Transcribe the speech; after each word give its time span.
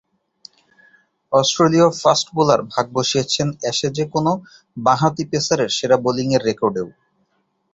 অস্ট্রেলীয় 1.33 1.87
fast 2.01 2.27
bowler 2.35 2.61
ভাগ 2.73 2.85
বসিয়েছেন 2.93 3.47
অ্যাশেজে 3.61 4.05
কোনো 4.13 4.31
বাঁহাতি 4.77 5.23
পেসারের 5.31 5.69
সেরা 5.77 5.97
বোলিংয়ের 6.03 6.45
রেকর্ডেও। 6.49 6.87